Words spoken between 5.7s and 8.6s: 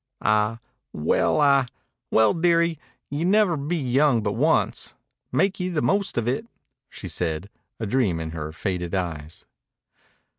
most of it," she said, a dream in her